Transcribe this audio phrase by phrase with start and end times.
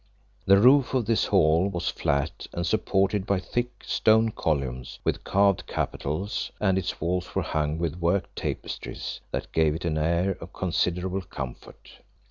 [0.47, 5.67] The roof of this hall was flat and supported by thick, stone columns with carved
[5.67, 10.53] capitals, and its walls were hung with worked tapestries, that gave it an air of
[10.53, 11.99] considerable comfort.